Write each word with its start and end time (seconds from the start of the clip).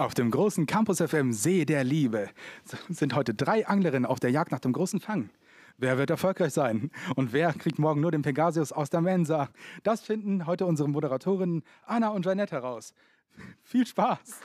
Auf 0.00 0.14
dem 0.14 0.30
großen 0.30 0.66
Campus 0.66 0.98
FM 0.98 1.32
See 1.32 1.64
der 1.64 1.82
Liebe 1.82 2.30
sind 2.88 3.16
heute 3.16 3.34
drei 3.34 3.66
Anglerinnen 3.66 4.06
auf 4.06 4.20
der 4.20 4.30
Jagd 4.30 4.52
nach 4.52 4.60
dem 4.60 4.72
großen 4.72 5.00
Fang. 5.00 5.28
Wer 5.76 5.98
wird 5.98 6.08
erfolgreich 6.10 6.52
sein? 6.52 6.92
Und 7.16 7.32
wer 7.32 7.52
kriegt 7.52 7.80
morgen 7.80 8.00
nur 8.00 8.12
den 8.12 8.22
Pegasius 8.22 8.70
aus 8.70 8.90
der 8.90 9.00
Mensa? 9.00 9.48
Das 9.82 10.02
finden 10.02 10.46
heute 10.46 10.66
unsere 10.66 10.88
Moderatorinnen 10.88 11.64
Anna 11.84 12.10
und 12.10 12.24
Janette 12.24 12.54
heraus. 12.54 12.94
Viel 13.64 13.84
Spaß! 13.88 14.40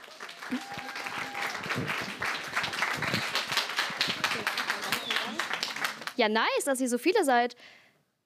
Ja, 6.16 6.28
nice, 6.28 6.64
dass 6.64 6.80
ihr 6.80 6.88
so 6.88 6.98
viele 6.98 7.22
seid. 7.24 7.54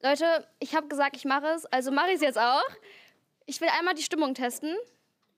Leute, 0.03 0.49
ich 0.61 0.75
habe 0.75 0.89
gesagt, 0.89 1.15
ich 1.15 1.27
mache 1.27 1.49
es, 1.49 1.67
also 1.67 1.91
mache 1.91 2.09
ich 2.09 2.15
es 2.15 2.23
jetzt 2.23 2.39
auch. 2.39 2.65
Ich 3.45 3.61
will 3.61 3.69
einmal 3.79 3.93
die 3.93 4.03
Stimmung 4.03 4.33
testen. 4.33 4.75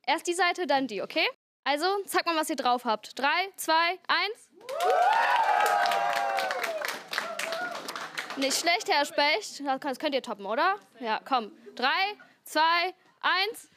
Erst 0.06 0.28
die 0.28 0.34
Seite, 0.34 0.68
dann 0.68 0.86
die, 0.86 1.02
okay? 1.02 1.26
Also, 1.72 1.86
zeig 2.04 2.26
mal, 2.26 2.34
was 2.34 2.50
ihr 2.50 2.56
drauf 2.56 2.84
habt. 2.84 3.16
Drei, 3.16 3.48
zwei, 3.54 4.00
eins. 4.08 4.48
Nicht 8.34 8.58
schlecht, 8.58 8.88
Herr 8.88 9.04
Specht. 9.04 9.62
Das 9.80 10.00
könnt 10.00 10.16
ihr 10.16 10.22
toppen, 10.22 10.46
oder? 10.46 10.80
Ja, 10.98 11.20
komm. 11.24 11.52
Drei, 11.76 12.16
zwei, 12.42 12.92
eins. 13.20 13.70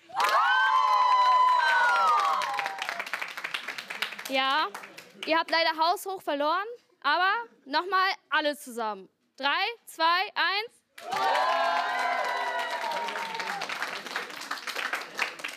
Ja, 4.28 4.70
ihr 5.28 5.38
habt 5.38 5.52
leider 5.52 5.78
haushoch 5.78 6.24
verloren, 6.24 6.66
aber 7.04 7.32
nochmal 7.66 8.10
alle 8.32 8.58
zusammen. 8.58 9.08
Drei, 9.38 9.68
zwei, 9.86 10.32
eins. 10.34 10.82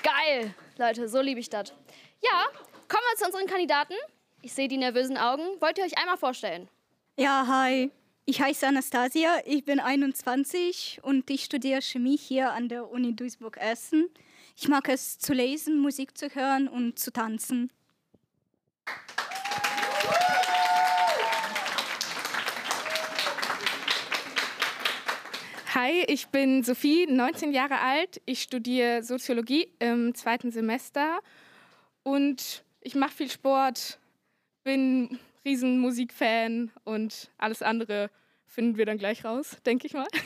Geil, 0.03 0.55
Leute, 0.77 1.09
so 1.09 1.23
liebe 1.23 1.41
ich 1.41 1.49
das. 1.49 1.73
Ja, 2.23 2.47
kommen 2.89 3.03
wir 3.11 3.17
zu 3.19 3.27
unseren 3.27 3.47
Kandidaten. 3.47 3.95
Ich 4.43 4.53
sehe 4.53 4.69
die 4.69 4.77
nervösen 4.77 5.17
Augen. 5.17 5.43
Wollt 5.61 5.79
ihr 5.79 5.85
euch 5.85 5.99
einmal 5.99 6.17
vorstellen? 6.17 6.69
Ja, 7.17 7.47
hi. 7.47 7.91
Ich 8.25 8.41
heiße 8.41 8.67
Anastasia, 8.67 9.41
ich 9.45 9.65
bin 9.65 9.79
21 9.79 11.01
und 11.03 11.31
ich 11.31 11.45
studiere 11.45 11.81
Chemie 11.81 12.17
hier 12.17 12.51
an 12.53 12.69
der 12.69 12.91
Uni 12.91 13.15
Duisburg-Essen. 13.15 14.09
Ich 14.57 14.67
mag 14.69 14.89
es 14.89 15.19
zu 15.19 15.33
lesen, 15.33 15.79
Musik 15.79 16.19
zu 16.19 16.29
hören 16.35 16.67
und 16.67 16.99
zu 16.99 17.13
tanzen. 17.13 17.71
Hi, 25.75 26.05
ich 26.09 26.29
bin 26.29 26.65
Sophie, 26.65 27.07
19 27.07 27.53
Jahre 27.53 27.79
alt. 27.79 28.21
Ich 28.25 28.43
studiere 28.43 29.03
Soziologie 29.03 29.71
im 29.79 30.15
zweiten 30.15 30.51
Semester 30.51 31.21
und 32.07 32.63
ich 32.83 32.95
mache 32.95 33.11
viel 33.11 33.29
Sport, 33.29 33.99
bin 34.63 35.19
riesen 35.45 35.81
Musikfan 35.81 36.71
und 36.85 37.33
alles 37.37 37.63
andere 37.63 38.11
finden 38.47 38.77
wir 38.77 38.87
dann 38.87 38.97
gleich 38.97 39.25
raus, 39.25 39.57
denke 39.67 39.89
ich 39.89 39.95
mal. 39.95 40.07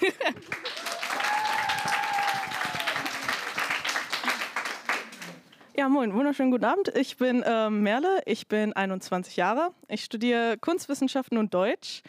Ja, 5.77 5.89
moin, 5.89 6.12
wunderschönen 6.12 6.50
guten 6.50 6.67
Abend. 6.67 6.95
Ich 6.95 7.17
bin 7.17 7.42
äh, 7.42 7.70
Merle, 7.70 8.20
ich 8.27 8.48
bin 8.48 8.75
21 8.75 9.37
Jahre. 9.37 9.72
Ich 9.89 10.05
studiere 10.05 10.59
Kunstwissenschaften 10.59 11.39
und 11.39 11.55
Deutsch 11.55 12.03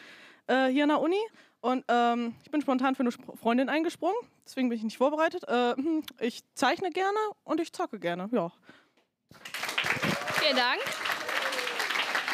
äh, 0.46 0.66
hier 0.66 0.82
an 0.82 0.90
der 0.90 1.00
Uni. 1.00 1.16
Und 1.62 1.82
ähm, 1.88 2.34
ich 2.42 2.50
bin 2.50 2.60
spontan 2.60 2.94
für 2.94 3.00
eine 3.00 3.12
Freundin 3.12 3.70
eingesprungen, 3.70 4.16
deswegen 4.44 4.68
bin 4.68 4.76
ich 4.76 4.84
nicht 4.84 4.98
vorbereitet. 4.98 5.44
Äh, 5.48 5.74
ich 6.20 6.42
zeichne 6.54 6.90
gerne 6.90 7.16
und 7.44 7.60
ich 7.60 7.72
zocke 7.72 7.98
gerne, 7.98 8.28
ja. 8.32 8.52
Vielen 10.42 10.56
Dank. 10.56 10.80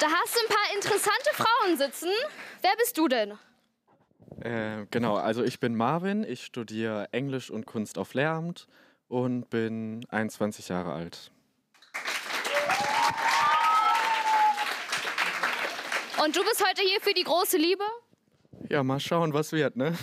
Da 0.00 0.06
hast 0.06 0.34
du 0.34 0.40
ein 0.40 0.48
paar 0.48 0.74
interessante 0.74 1.30
Frauen 1.34 1.76
sitzen. 1.76 2.10
Wer 2.62 2.70
bist 2.78 2.96
du 2.96 3.06
denn? 3.06 3.38
Äh, 4.40 4.86
genau, 4.90 5.16
also 5.16 5.42
ich 5.44 5.60
bin 5.60 5.76
Marvin, 5.76 6.24
ich 6.24 6.44
studiere 6.44 7.08
Englisch 7.12 7.50
und 7.50 7.66
Kunst 7.66 7.98
auf 7.98 8.14
Lehramt 8.14 8.66
und 9.08 9.50
bin 9.50 10.06
21 10.08 10.68
Jahre 10.68 10.92
alt. 10.92 11.30
Und 16.24 16.34
du 16.34 16.42
bist 16.44 16.64
heute 16.66 16.82
hier 16.82 17.00
für 17.00 17.12
die 17.12 17.24
große 17.24 17.58
Liebe? 17.58 17.84
Ja, 18.70 18.82
mal 18.82 19.00
schauen, 19.00 19.34
was 19.34 19.52
wird, 19.52 19.76
ne? 19.76 19.96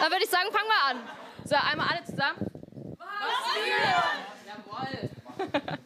Dann 0.00 0.10
würde 0.10 0.24
ich 0.24 0.30
sagen, 0.30 0.50
fangen 0.52 0.68
wir 0.68 0.90
an. 0.90 1.08
So, 1.44 1.56
einmal 1.56 1.88
alle 1.88 2.04
zusammen. 2.04 2.46
Was 2.98 3.54
wird? 3.56 5.10
Jawohl. 5.70 5.82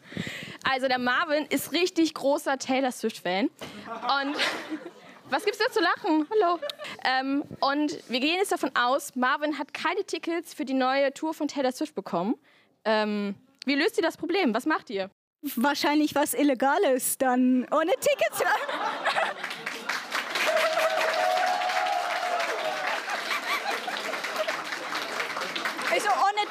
Also 0.69 0.89
der 0.89 0.99
Marvin 0.99 1.47
ist 1.47 1.73
richtig 1.73 2.15
großer 2.15 2.59
Taylor 2.59 2.91
Swift-Fan. 2.91 3.47
Und 3.47 4.37
was 5.31 5.45
gibt's 5.45 5.59
da 5.59 5.71
zu 5.71 5.81
lachen? 5.81 6.27
Hallo. 6.31 6.59
Ähm, 7.05 7.45
und 7.61 7.99
wir 8.11 8.21
gehen 8.21 8.37
jetzt 8.37 8.51
davon 8.51 8.71
aus, 8.75 9.15
Marvin 9.15 9.59
hat 9.59 9.73
keine 9.73 10.05
Tickets 10.05 10.55
für 10.55 10.65
die 10.65 10.75
neue 10.75 11.15
Tour 11.15 11.35
von 11.35 11.47
Taylor 11.47 11.73
Swift 11.73 11.95
bekommen. 11.95 12.35
Ähm, 12.85 13.37
wie 13.65 13.75
löst 13.75 13.97
ihr 13.97 14.03
das 14.03 14.17
Problem? 14.17 14.55
Was 14.55 14.67
macht 14.67 14.91
ihr? 14.91 15.09
Wahrscheinlich 15.55 16.15
was 16.17 16.35
Illegales, 16.35 17.19
dann 17.19 17.67
ohne 17.71 17.93
Tickets. 18.01 18.43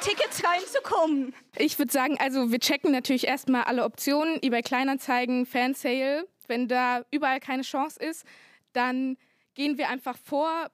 Tickets 0.06 0.44
reinzukommen. 0.44 1.34
Ich 1.58 1.80
würde 1.80 1.90
sagen, 1.90 2.16
also 2.20 2.52
wir 2.52 2.60
checken 2.60 2.92
natürlich 2.92 3.26
erstmal 3.26 3.64
alle 3.64 3.82
Optionen, 3.82 4.40
eBay 4.40 4.62
Kleinanzeigen, 4.62 5.46
Fansale. 5.46 6.28
Wenn 6.46 6.68
da 6.68 7.04
überall 7.10 7.40
keine 7.40 7.62
Chance 7.62 7.98
ist, 7.98 8.24
dann 8.72 9.16
gehen 9.54 9.78
wir 9.78 9.88
einfach 9.88 10.16
vor 10.16 10.70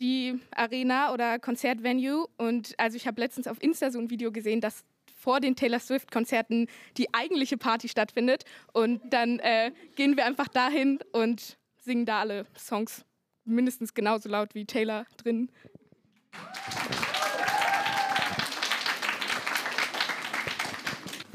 die 0.00 0.40
Arena 0.50 1.12
oder 1.12 1.38
Konzertvenue. 1.38 2.26
Und 2.38 2.74
also 2.76 2.96
ich 2.96 3.06
habe 3.06 3.20
letztens 3.20 3.46
auf 3.46 3.62
Insta 3.62 3.92
so 3.92 4.00
ein 4.00 4.10
Video 4.10 4.32
gesehen, 4.32 4.60
dass 4.60 4.82
vor 5.14 5.38
den 5.38 5.54
Taylor 5.54 5.78
Swift-Konzerten 5.78 6.66
die 6.96 7.14
eigentliche 7.14 7.56
Party 7.56 7.88
stattfindet. 7.88 8.42
Und 8.72 9.00
dann 9.10 9.38
äh, 9.38 9.70
gehen 9.94 10.16
wir 10.16 10.26
einfach 10.26 10.48
dahin 10.48 10.98
und 11.12 11.56
singen 11.78 12.04
da 12.04 12.18
alle 12.18 12.46
Songs 12.58 13.04
mindestens 13.44 13.94
genauso 13.94 14.28
laut 14.28 14.56
wie 14.56 14.64
Taylor 14.64 15.06
drin. 15.18 15.52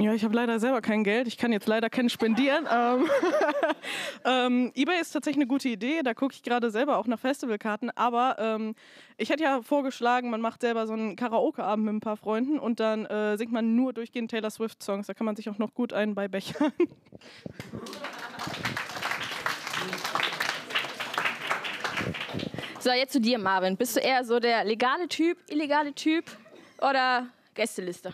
Ja, 0.06 0.14
ich 0.14 0.24
habe 0.24 0.36
leider 0.36 0.60
selber 0.60 0.82
kein 0.82 1.04
Geld. 1.04 1.28
Ich 1.28 1.36
kann 1.36 1.52
jetzt 1.52 1.66
leider 1.66 1.90
keinen 1.90 2.10
spendieren. 2.10 2.68
ähm, 2.72 3.10
ähm, 4.24 4.72
eBay 4.76 5.02
ist 5.02 5.10
tatsächlich 5.10 5.42
eine 5.42 5.48
gute 5.48 5.68
Idee. 5.68 6.04
Da 6.04 6.14
gucke 6.14 6.36
ich 6.36 6.44
gerade 6.44 6.70
selber 6.70 7.00
auch 7.00 7.08
nach 7.08 7.18
Festivalkarten. 7.18 7.90
Aber 7.98 8.36
ähm, 8.38 8.76
ich 9.18 9.32
hätte 9.32 9.42
ja 9.42 9.64
vorgeschlagen, 9.64 10.30
man 10.30 10.42
macht 10.42 10.62
selber 10.62 10.86
so 10.86 10.94
einen 10.94 11.16
Karaoke-Abend 11.16 11.86
mit 11.86 11.96
ein 11.96 12.00
paar 12.02 12.18
Freunden 12.18 12.60
und 12.60 12.80
dann 12.80 13.08
äh, 13.08 13.36
singt 13.36 13.52
man 13.52 13.76
nur 13.76 13.94
durchgehend 13.94 14.30
Taylor 14.30 14.52
Swift-Songs. 14.52 15.08
Da 15.08 15.16
kann 15.16 15.26
man 15.26 15.36
sich 15.36 15.50
auch 15.50 15.58
noch 15.58 15.74
gut 15.74 15.92
einen 15.92 16.14
bei 16.14 16.28
Bechern. 16.28 16.72
So, 22.80 22.92
jetzt 22.92 23.14
zu 23.14 23.20
dir, 23.20 23.40
Marvin. 23.40 23.76
Bist 23.76 23.96
du 23.96 24.02
eher 24.02 24.24
so 24.24 24.40
der 24.40 24.66
legale 24.66 25.08
Typ, 25.08 25.40
illegale 25.50 25.94
Typ 25.96 26.26
oder 26.80 27.26
Gästeliste? 27.56 28.14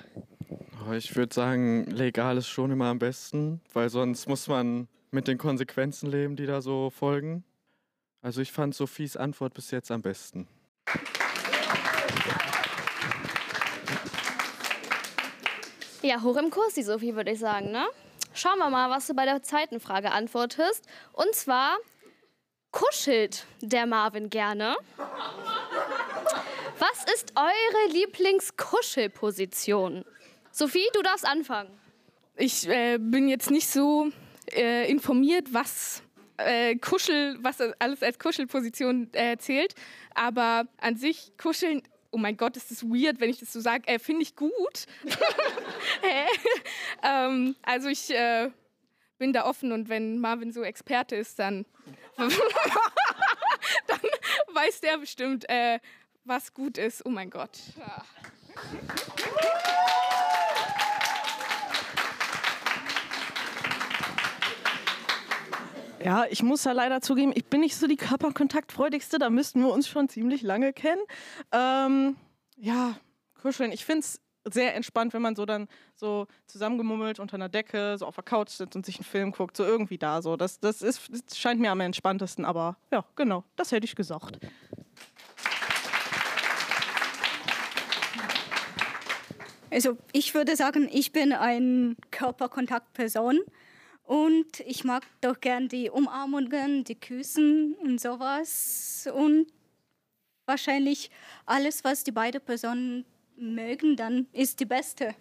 Ich 0.93 1.15
würde 1.15 1.33
sagen, 1.33 1.85
legal 1.85 2.37
ist 2.37 2.47
schon 2.47 2.71
immer 2.71 2.87
am 2.87 2.99
besten, 2.99 3.61
weil 3.73 3.89
sonst 3.89 4.27
muss 4.27 4.47
man 4.47 4.87
mit 5.11 5.27
den 5.27 5.37
Konsequenzen 5.37 6.09
leben, 6.09 6.35
die 6.35 6.45
da 6.45 6.61
so 6.61 6.89
folgen. 6.89 7.43
Also 8.21 8.41
ich 8.41 8.51
fand 8.51 8.75
Sophies 8.75 9.15
Antwort 9.15 9.53
bis 9.53 9.71
jetzt 9.71 9.91
am 9.91 10.01
besten. 10.01 10.47
Ja, 16.01 16.21
hoch 16.21 16.37
im 16.37 16.49
Kurs, 16.49 16.73
die 16.73 16.83
Sophie, 16.83 17.15
würde 17.15 17.31
ich 17.31 17.39
sagen, 17.39 17.71
ne? 17.71 17.85
Schauen 18.33 18.57
wir 18.57 18.69
mal, 18.69 18.89
was 18.89 19.07
du 19.07 19.13
bei 19.13 19.25
der 19.25 19.43
zweiten 19.43 19.79
Frage 19.79 20.11
antwortest. 20.11 20.85
Und 21.13 21.33
zwar, 21.35 21.77
kuschelt 22.71 23.45
der 23.61 23.85
Marvin 23.85 24.29
gerne? 24.29 24.75
Was 26.79 27.05
ist 27.13 27.33
eure 27.35 27.93
Lieblingskuschelposition? 27.93 30.03
Sophie, 30.51 30.85
du 30.93 31.01
darfst 31.01 31.25
anfangen. 31.25 31.69
Ich 32.35 32.67
äh, 32.67 32.97
bin 32.97 33.27
jetzt 33.29 33.51
nicht 33.51 33.67
so 33.67 34.11
äh, 34.51 34.89
informiert, 34.89 35.53
was 35.53 36.03
äh, 36.37 36.75
Kuschel, 36.75 37.37
was 37.41 37.61
alles 37.79 38.03
als 38.03 38.19
Kuschelposition 38.19 39.09
äh, 39.13 39.37
zählt, 39.37 39.75
aber 40.13 40.67
an 40.77 40.97
sich 40.97 41.31
kuscheln. 41.37 41.83
Oh 42.13 42.17
mein 42.17 42.35
Gott, 42.35 42.57
ist 42.57 42.69
das 42.71 42.83
weird, 42.83 43.21
wenn 43.21 43.29
ich 43.29 43.39
das 43.39 43.53
so 43.53 43.61
sage. 43.61 43.87
Äh, 43.87 43.97
Finde 43.97 44.23
ich 44.23 44.35
gut. 44.35 44.85
ähm, 47.03 47.55
also 47.61 47.87
ich 47.87 48.09
äh, 48.09 48.49
bin 49.17 49.31
da 49.31 49.45
offen 49.45 49.71
und 49.71 49.87
wenn 49.87 50.19
Marvin 50.19 50.51
so 50.51 50.63
Experte 50.63 51.15
ist, 51.15 51.39
dann, 51.39 51.65
dann 52.17 53.99
weiß 54.53 54.81
der 54.81 54.97
bestimmt, 54.97 55.47
äh, 55.47 55.79
was 56.25 56.53
gut 56.53 56.77
ist. 56.77 57.05
Oh 57.05 57.09
mein 57.09 57.29
Gott. 57.29 57.57
Ja. 57.77 58.03
Ja, 66.03 66.25
ich 66.29 66.41
muss 66.41 66.63
da 66.63 66.71
leider 66.71 67.01
zugeben, 67.01 67.31
ich 67.35 67.45
bin 67.45 67.61
nicht 67.61 67.75
so 67.75 67.87
die 67.87 67.95
Körperkontaktfreudigste, 67.95 69.19
da 69.19 69.29
müssten 69.29 69.61
wir 69.61 69.71
uns 69.71 69.87
schon 69.87 70.09
ziemlich 70.09 70.41
lange 70.41 70.73
kennen. 70.73 71.01
Ähm, 71.51 72.15
ja, 72.57 72.95
kuscheln. 73.41 73.71
Ich 73.71 73.85
finde 73.85 73.99
es 73.99 74.19
sehr 74.45 74.75
entspannt, 74.75 75.13
wenn 75.13 75.21
man 75.21 75.35
so 75.35 75.45
dann 75.45 75.67
so 75.95 76.25
zusammengemummelt 76.47 77.19
unter 77.19 77.35
einer 77.35 77.49
Decke, 77.49 77.97
so 77.97 78.07
auf 78.07 78.15
der 78.15 78.23
Couch 78.23 78.49
sitzt 78.49 78.75
und 78.75 78.85
sich 78.85 78.97
einen 78.97 79.05
Film 79.05 79.31
guckt, 79.31 79.55
so 79.55 79.63
irgendwie 79.63 79.99
da. 79.99 80.21
So. 80.21 80.37
Das, 80.37 80.59
das, 80.59 80.81
ist, 80.81 81.09
das 81.11 81.37
scheint 81.37 81.61
mir 81.61 81.71
am 81.71 81.79
entspanntesten, 81.79 82.45
aber 82.45 82.77
ja, 82.91 83.05
genau, 83.15 83.43
das 83.55 83.71
hätte 83.71 83.85
ich 83.85 83.95
gesagt. 83.95 84.39
Also 89.69 89.97
ich 90.11 90.33
würde 90.33 90.55
sagen, 90.55 90.89
ich 90.91 91.13
bin 91.13 91.31
eine 91.31 91.95
Körperkontaktperson 92.09 93.39
und 94.11 94.59
ich 94.65 94.83
mag 94.83 95.05
doch 95.21 95.39
gern 95.39 95.69
die 95.69 95.89
Umarmungen, 95.89 96.83
die 96.83 96.99
Küssen 96.99 97.75
und 97.81 98.01
sowas 98.01 99.07
und 99.13 99.47
wahrscheinlich 100.45 101.09
alles, 101.45 101.85
was 101.85 102.03
die 102.03 102.11
beiden 102.11 102.41
Personen 102.41 103.05
mögen, 103.37 103.95
dann 103.95 104.27
ist 104.33 104.59
die 104.59 104.65
beste. 104.65 105.15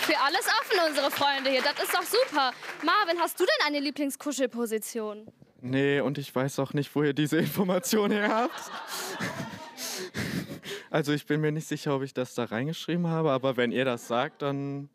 Für 0.00 0.18
alles 0.18 0.48
offen, 0.60 0.80
unsere 0.88 1.12
Freunde 1.12 1.50
hier. 1.50 1.62
Das 1.62 1.80
ist 1.80 1.94
doch 1.94 2.02
super. 2.02 2.50
Marvin, 2.82 3.20
hast 3.20 3.38
du 3.38 3.44
denn 3.44 3.66
eine 3.68 3.78
Lieblingskuschelposition? 3.78 5.28
Nee, 5.60 6.00
und 6.00 6.18
ich 6.18 6.34
weiß 6.34 6.58
auch 6.58 6.72
nicht, 6.72 6.92
wo 6.96 7.04
ihr 7.04 7.12
diese 7.12 7.38
Information 7.38 8.10
her 8.10 8.28
habt. 8.28 8.60
Also 10.90 11.12
ich 11.12 11.24
bin 11.24 11.40
mir 11.40 11.52
nicht 11.52 11.66
sicher, 11.66 11.96
ob 11.96 12.02
ich 12.02 12.12
das 12.12 12.34
da 12.34 12.44
reingeschrieben 12.44 13.06
habe, 13.06 13.30
aber 13.30 13.56
wenn 13.56 13.72
ihr 13.72 13.86
das 13.86 14.08
sagt, 14.08 14.42
dann 14.42 14.90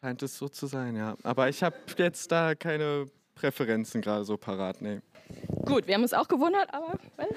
scheint 0.00 0.22
es 0.22 0.36
so 0.36 0.48
zu 0.48 0.66
sein, 0.66 0.96
ja. 0.96 1.16
Aber 1.22 1.48
ich 1.48 1.62
habe 1.62 1.76
jetzt 1.96 2.30
da 2.30 2.54
keine 2.54 3.06
Präferenzen 3.34 4.00
gerade 4.00 4.24
so 4.24 4.36
parat, 4.36 4.80
nee. 4.80 5.00
Gut, 5.64 5.86
wir 5.86 5.94
haben 5.94 6.02
uns 6.02 6.12
auch 6.12 6.28
gewundert, 6.28 6.72
aber. 6.72 6.98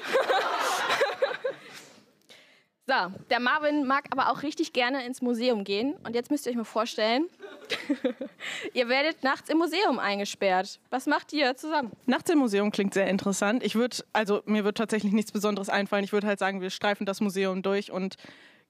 so, 2.86 2.94
der 3.30 3.40
Marvin 3.40 3.88
mag 3.88 4.06
aber 4.12 4.32
auch 4.32 4.44
richtig 4.44 4.74
gerne 4.74 5.06
ins 5.06 5.22
Museum 5.22 5.64
gehen. 5.64 5.96
Und 6.04 6.14
jetzt 6.16 6.30
müsst 6.30 6.46
ihr 6.46 6.52
euch 6.52 6.58
mal 6.58 6.66
vorstellen, 6.66 7.30
ihr 8.74 8.90
werdet 8.90 9.24
nachts 9.24 9.50
im 9.50 9.58
Museum 9.58 10.00
eingesperrt. 10.00 10.80
Was 10.90 11.06
macht 11.06 11.32
ihr 11.34 11.56
zusammen? 11.56 11.92
Nachts 12.06 12.30
im 12.30 12.40
Museum 12.40 12.72
klingt 12.72 12.94
sehr 12.94 13.08
interessant. 13.08 13.64
Ich 13.64 13.76
würde, 13.76 13.98
also 14.14 14.42
mir 14.46 14.66
wird 14.66 14.78
tatsächlich 14.78 15.14
nichts 15.14 15.32
Besonderes 15.32 15.70
einfallen. 15.70 16.04
Ich 16.04 16.14
würde 16.14 16.28
halt 16.28 16.40
sagen, 16.40 16.62
wir 16.62 16.70
streifen 16.70 17.06
das 17.06 17.22
Museum 17.22 17.62
durch 17.62 17.92
und 17.92 18.18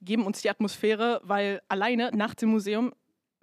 geben 0.00 0.26
uns 0.26 0.42
die 0.42 0.50
Atmosphäre, 0.50 1.20
weil 1.24 1.60
alleine 1.68 2.12
nachts 2.14 2.42
im 2.42 2.50
Museum, 2.50 2.92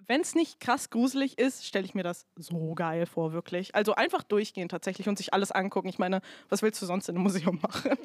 wenn 0.06 0.20
es 0.20 0.34
nicht 0.34 0.60
krass 0.60 0.90
gruselig 0.90 1.38
ist, 1.38 1.66
stelle 1.66 1.84
ich 1.84 1.94
mir 1.94 2.02
das 2.02 2.26
so 2.36 2.74
geil 2.74 3.06
vor, 3.06 3.32
wirklich. 3.32 3.74
Also 3.74 3.94
einfach 3.94 4.22
durchgehen 4.22 4.68
tatsächlich 4.68 5.08
und 5.08 5.18
sich 5.18 5.34
alles 5.34 5.50
angucken. 5.52 5.88
Ich 5.88 5.98
meine, 5.98 6.20
was 6.48 6.62
willst 6.62 6.80
du 6.80 6.86
sonst 6.86 7.08
in 7.08 7.16
einem 7.16 7.24
Museum 7.24 7.58
machen? 7.62 7.96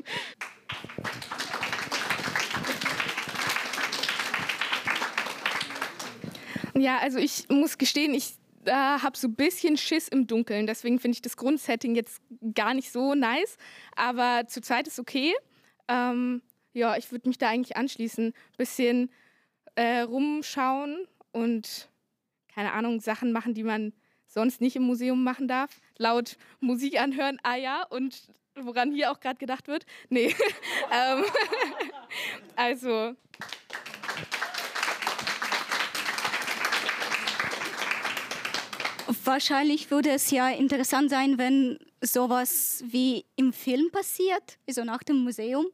Ja, 6.73 6.97
also 6.99 7.19
ich 7.19 7.47
muss 7.49 7.77
gestehen, 7.77 8.13
ich 8.13 8.33
äh, 8.65 8.71
habe 8.71 9.17
so 9.17 9.27
ein 9.27 9.35
bisschen 9.35 9.77
Schiss 9.77 10.07
im 10.07 10.25
Dunkeln. 10.25 10.65
Deswegen 10.65 10.99
finde 10.99 11.15
ich 11.15 11.21
das 11.21 11.37
Grundsetting 11.37 11.95
jetzt 11.95 12.21
gar 12.55 12.73
nicht 12.73 12.91
so 12.91 13.13
nice. 13.13 13.57
Aber 13.95 14.47
zurzeit 14.47 14.87
ist 14.87 14.99
okay. 14.99 15.33
Ähm, 15.87 16.41
ja, 16.73 16.97
ich 16.97 17.11
würde 17.11 17.27
mich 17.27 17.37
da 17.37 17.49
eigentlich 17.49 17.77
anschließen. 17.77 18.33
Bisschen 18.57 19.11
äh, 19.75 19.99
rumschauen 20.01 21.05
und 21.31 21.90
keine 22.53 22.73
Ahnung, 22.73 22.99
Sachen 22.99 23.31
machen, 23.31 23.53
die 23.53 23.63
man 23.63 23.93
sonst 24.27 24.61
nicht 24.61 24.75
im 24.75 24.83
Museum 24.83 25.23
machen 25.23 25.47
darf. 25.47 25.81
Laut 25.97 26.37
Musik 26.59 26.99
anhören, 26.99 27.37
ah 27.43 27.55
ja, 27.55 27.83
und 27.89 28.31
woran 28.55 28.91
hier 28.91 29.11
auch 29.11 29.19
gerade 29.19 29.37
gedacht 29.37 29.67
wird. 29.67 29.85
Nee. 30.09 30.35
ähm, 30.91 31.23
also. 32.55 33.15
Wahrscheinlich 39.23 39.91
würde 39.91 40.09
es 40.09 40.31
ja 40.31 40.49
interessant 40.49 41.09
sein, 41.09 41.37
wenn 41.37 41.77
sowas 42.01 42.83
wie 42.87 43.25
im 43.35 43.53
Film 43.53 43.91
passiert, 43.91 44.57
also 44.67 44.83
nach 44.83 45.03
dem 45.03 45.17
Museum. 45.17 45.67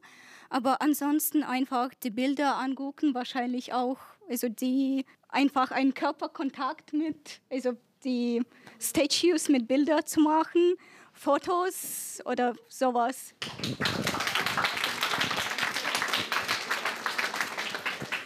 Aber 0.50 0.82
ansonsten 0.82 1.42
einfach 1.42 1.94
die 1.94 2.10
Bilder 2.10 2.56
angucken, 2.56 3.14
wahrscheinlich 3.14 3.72
auch, 3.72 3.98
also 4.28 4.48
die 4.48 5.04
einfach 5.28 5.70
einen 5.70 5.94
Körperkontakt 5.94 6.92
mit, 6.92 7.40
also 7.50 7.72
die 8.04 8.42
Statues 8.80 9.48
mit 9.48 9.66
Bildern 9.66 10.04
zu 10.06 10.20
machen, 10.20 10.74
Fotos 11.12 12.20
oder 12.24 12.54
sowas. 12.68 13.34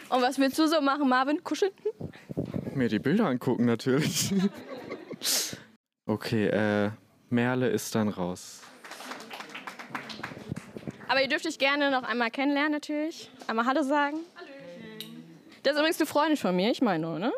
Und 0.08 0.20
was 0.20 0.38
willst 0.38 0.58
du 0.58 0.66
so 0.66 0.80
machen, 0.82 1.08
Marvin? 1.08 1.42
Kuscheln? 1.42 1.72
Mir 2.74 2.88
die 2.88 2.98
Bilder 2.98 3.26
angucken 3.26 3.64
natürlich. 3.64 4.34
okay, 6.06 6.48
äh, 6.48 6.90
Merle 7.30 7.70
ist 7.70 7.94
dann 7.94 8.08
raus. 8.08 8.60
Aber 11.08 11.22
ihr 11.22 11.28
dürft 11.28 11.46
euch 11.46 11.58
gerne 11.58 11.90
noch 11.90 12.02
einmal 12.02 12.30
kennenlernen, 12.30 12.72
natürlich. 12.72 13.30
Einmal 13.46 13.66
Hallo 13.66 13.82
sagen. 13.82 14.18
Hallo. 14.36 14.51
Das 15.62 15.74
ist 15.74 15.78
übrigens 15.78 16.00
eine 16.00 16.06
Freundin 16.06 16.36
von 16.36 16.56
mir, 16.56 16.70
ich 16.70 16.82
meine 16.82 17.06
nur, 17.06 17.18
ne? 17.18 17.32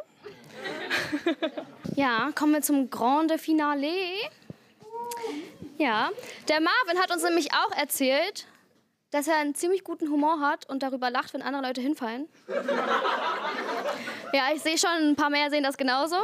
Ja, 1.94 2.30
kommen 2.34 2.52
wir 2.54 2.62
zum 2.62 2.90
Grande 2.90 3.38
Finale. 3.38 3.90
Ja, 5.78 6.10
der 6.48 6.60
Marvin 6.60 7.00
hat 7.00 7.10
uns 7.10 7.22
nämlich 7.22 7.52
auch 7.52 7.70
erzählt, 7.76 8.46
dass 9.10 9.28
er 9.28 9.36
einen 9.36 9.54
ziemlich 9.54 9.84
guten 9.84 10.10
Humor 10.10 10.40
hat 10.40 10.68
und 10.68 10.82
darüber 10.82 11.10
lacht, 11.10 11.34
wenn 11.34 11.42
andere 11.42 11.62
Leute 11.62 11.80
hinfallen. 11.80 12.28
Ja, 14.32 14.48
ich 14.54 14.62
sehe 14.62 14.78
schon, 14.78 14.90
ein 14.90 15.16
paar 15.16 15.30
mehr 15.30 15.50
sehen 15.50 15.62
das 15.62 15.76
genauso. 15.76 16.16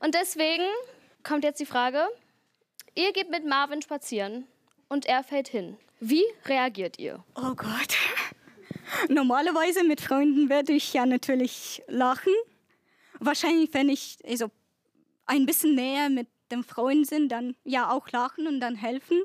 Und 0.00 0.14
deswegen 0.14 0.64
kommt 1.24 1.44
jetzt 1.44 1.60
die 1.60 1.66
Frage, 1.66 2.06
ihr 2.94 3.12
geht 3.12 3.30
mit 3.30 3.44
Marvin 3.44 3.82
spazieren 3.82 4.46
und 4.88 5.06
er 5.06 5.22
fällt 5.24 5.48
hin. 5.48 5.76
Wie 6.00 6.24
reagiert 6.46 6.98
ihr? 6.98 7.22
Oh 7.34 7.54
Gott. 7.54 7.96
Normalerweise 9.08 9.84
mit 9.84 10.00
Freunden 10.00 10.48
werde 10.48 10.72
ich 10.72 10.92
ja 10.92 11.06
natürlich 11.06 11.82
lachen. 11.86 12.32
Wahrscheinlich, 13.18 13.72
wenn 13.74 13.88
ich 13.88 14.18
also 14.26 14.50
ein 15.26 15.46
bisschen 15.46 15.74
näher 15.74 16.08
mit 16.08 16.28
dem 16.50 16.64
Freund 16.64 17.06
sind, 17.06 17.30
dann 17.30 17.56
ja 17.64 17.90
auch 17.90 18.10
lachen 18.10 18.46
und 18.46 18.60
dann 18.60 18.74
helfen. 18.74 19.22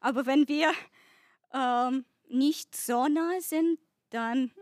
Aber 0.00 0.26
wenn 0.26 0.46
wir 0.48 0.72
ähm, 1.54 2.04
nicht 2.28 2.76
so 2.76 3.08
nah 3.08 3.40
sind, 3.40 3.78
dann 4.10 4.52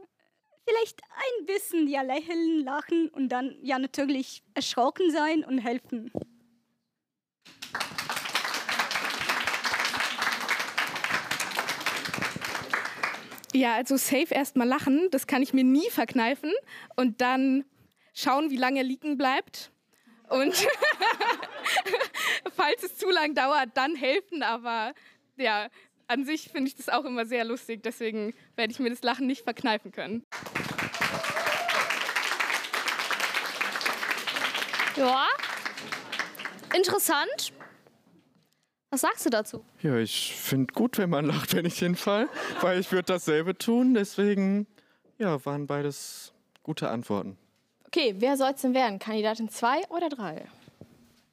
vielleicht 0.68 1.00
ein 1.02 1.47
bisschen 1.47 1.88
ja 1.88 2.02
lächeln, 2.02 2.64
lachen 2.64 3.09
und 3.09 3.28
dann 3.30 3.56
ja 3.62 3.78
natürlich 3.78 4.42
erschrocken 4.54 5.11
sein 5.11 5.44
und 5.44 5.59
helfen. 5.59 6.11
Ja, 13.56 13.72
also 13.72 13.96
safe 13.96 14.34
erstmal 14.34 14.68
lachen, 14.68 15.08
das 15.10 15.26
kann 15.26 15.40
ich 15.40 15.54
mir 15.54 15.64
nie 15.64 15.88
verkneifen. 15.88 16.52
Und 16.94 17.22
dann 17.22 17.64
schauen, 18.12 18.50
wie 18.50 18.58
lange 18.58 18.80
er 18.80 18.84
liegen 18.84 19.16
bleibt. 19.16 19.72
Und 20.28 20.54
falls 22.54 22.82
es 22.82 22.98
zu 22.98 23.08
lang 23.08 23.34
dauert, 23.34 23.70
dann 23.72 23.96
helfen. 23.96 24.42
Aber 24.42 24.92
ja, 25.38 25.68
an 26.06 26.26
sich 26.26 26.50
finde 26.50 26.68
ich 26.68 26.75
das 26.75 26.90
auch 26.90 27.06
immer 27.06 27.25
sehr 27.25 27.46
lustig. 27.46 27.82
Deswegen 27.82 28.34
werde 28.56 28.75
ich 28.75 28.78
mir 28.78 28.90
das 28.90 29.02
Lachen 29.02 29.26
nicht 29.26 29.44
verkneifen 29.44 29.90
können. 29.90 30.22
Ja, 34.96 35.28
interessant. 36.75 37.54
Was 38.96 39.02
sagst 39.02 39.26
du 39.26 39.28
dazu? 39.28 39.62
Ja, 39.82 39.98
ich 39.98 40.34
finde 40.34 40.72
gut, 40.72 40.96
wenn 40.96 41.10
man 41.10 41.26
lacht, 41.26 41.54
wenn 41.54 41.66
ich 41.66 41.78
hinfall, 41.78 42.30
weil 42.62 42.80
ich 42.80 42.90
würde 42.92 43.12
dasselbe 43.12 43.54
tun. 43.58 43.92
Deswegen, 43.92 44.66
ja, 45.18 45.44
waren 45.44 45.66
beides 45.66 46.32
gute 46.62 46.88
Antworten. 46.88 47.36
Okay, 47.88 48.14
wer 48.16 48.38
soll 48.38 48.52
es 48.54 48.62
denn 48.62 48.72
werden? 48.72 48.98
Kandidatin 48.98 49.50
2 49.50 49.88
oder 49.90 50.08
3? 50.08 50.46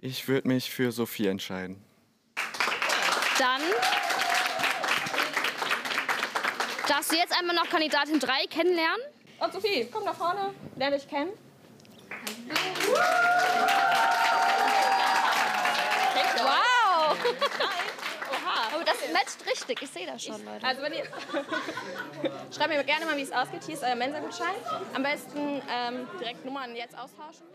Ich 0.02 0.28
würde 0.28 0.46
mich 0.50 0.72
für 0.72 0.92
Sophie 0.92 1.28
entscheiden. 1.28 1.82
Dann 3.40 3.62
darfst 6.90 7.14
du 7.14 7.16
jetzt 7.16 7.34
einmal 7.40 7.56
noch 7.56 7.70
Kandidatin 7.70 8.20
3 8.20 8.48
kennenlernen. 8.50 9.06
Und 9.40 9.54
Sophie, 9.54 9.88
komm 9.90 10.04
nach 10.04 10.16
vorne, 10.16 10.54
lern 10.76 10.92
dich 10.92 11.08
kennen. 11.08 11.30
Wow! 12.90 13.83
Oh, 18.84 18.86
das 18.86 19.14
matcht 19.14 19.46
richtig. 19.50 19.82
Ich 19.82 19.90
sehe 19.90 20.06
das 20.06 20.24
schon, 20.24 20.44
Leute. 20.44 20.66
Also 20.66 20.82
wenn 20.82 20.94
ihr 20.94 21.04
schreibt 22.56 22.70
mir 22.70 22.84
gerne 22.84 23.06
mal, 23.06 23.16
wie 23.18 23.22
es 23.22 23.32
ausgeht. 23.32 23.64
Hier 23.66 23.76
ist 23.76 23.84
euer 23.84 23.96
Mensa-Gutschein. 23.96 24.56
Am 24.94 25.04
besten 25.04 25.62
ähm, 25.70 26.08
direkt 26.20 26.44
Nummern 26.44 26.76
jetzt 26.76 26.98
austauschen. 26.98 27.46